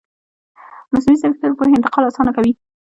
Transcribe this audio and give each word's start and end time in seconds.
مصنوعي 0.93 1.19
ځیرکتیا 1.21 1.47
د 1.49 1.53
پوهې 1.57 1.75
انتقال 1.75 2.03
اسانه 2.07 2.31
کوي. 2.35 2.53